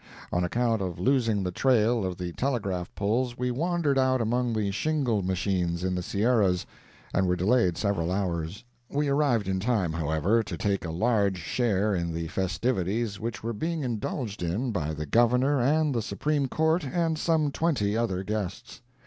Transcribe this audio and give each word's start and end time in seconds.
On 0.31 0.43
account 0.43 0.81
of 0.81 0.97
losing 0.97 1.43
the 1.43 1.51
trail 1.51 2.03
of 2.03 2.17
the 2.17 2.31
telegraph 2.33 2.89
poles, 2.95 3.37
we 3.37 3.51
wandered 3.51 3.99
out 3.99 4.19
among 4.19 4.51
the 4.53 4.71
shingle 4.71 5.21
machines 5.21 5.83
in 5.83 5.93
the 5.93 6.01
Sierras, 6.01 6.65
and 7.13 7.27
were 7.27 7.35
delayed 7.35 7.77
several 7.77 8.11
hours. 8.11 8.63
We 8.89 9.09
arrived 9.09 9.47
in 9.47 9.59
time, 9.59 9.93
however, 9.93 10.41
to 10.41 10.57
take 10.57 10.83
a 10.85 10.89
large 10.91 11.37
share 11.37 11.93
in 11.93 12.15
the 12.15 12.25
festivities 12.29 13.19
which 13.19 13.43
were 13.43 13.53
being 13.53 13.83
indulged 13.83 14.41
in 14.41 14.71
by 14.71 14.95
the 14.95 15.05
Governor 15.05 15.59
and 15.61 15.93
the 15.93 16.01
Supreme 16.01 16.47
Court 16.47 16.83
and 16.83 17.15
some 17.15 17.51
twenty 17.51 17.95
other 17.95 18.23
guests. 18.23 18.81